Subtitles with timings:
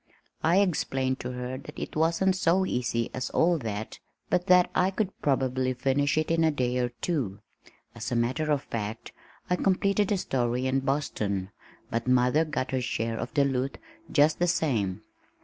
[0.41, 3.99] I explained to her that it wasn't so easy as all that,
[4.31, 7.37] but that I could probably finish it in a day or two.
[7.93, 9.11] (As a matter of fact,
[9.47, 11.51] I completed the story in Boston
[11.91, 13.77] but mother got her share of the "loot"
[14.11, 15.03] just the same.)